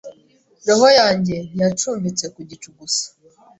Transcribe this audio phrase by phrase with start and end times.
[0.67, 3.05] Roho yanjye ntiyacumbitse ku gicu gusa